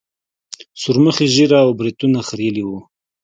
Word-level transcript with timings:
سورمخي 0.81 1.27
ږيره 1.35 1.57
او 1.65 1.69
برېتونه 1.79 2.19
خرييلي 2.27 2.63
وو. 2.65 2.79